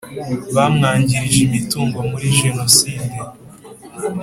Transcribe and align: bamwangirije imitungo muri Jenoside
bamwangirije 0.55 1.39
imitungo 1.47 1.97
muri 2.09 2.27
Jenoside 2.39 3.15